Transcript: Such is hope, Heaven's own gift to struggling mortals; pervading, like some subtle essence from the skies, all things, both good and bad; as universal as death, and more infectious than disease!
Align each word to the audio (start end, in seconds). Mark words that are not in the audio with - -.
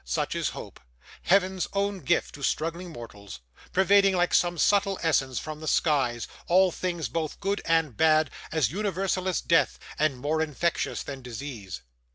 Such 0.03 0.33
is 0.33 0.49
hope, 0.49 0.79
Heaven's 1.21 1.67
own 1.73 1.99
gift 1.99 2.33
to 2.33 2.41
struggling 2.41 2.89
mortals; 2.89 3.39
pervading, 3.71 4.15
like 4.15 4.33
some 4.33 4.57
subtle 4.57 4.97
essence 5.03 5.37
from 5.37 5.59
the 5.59 5.67
skies, 5.67 6.27
all 6.47 6.71
things, 6.71 7.07
both 7.07 7.39
good 7.39 7.61
and 7.65 7.95
bad; 7.95 8.31
as 8.51 8.71
universal 8.71 9.27
as 9.27 9.41
death, 9.41 9.77
and 9.99 10.17
more 10.17 10.41
infectious 10.41 11.03
than 11.03 11.21
disease! 11.21 11.81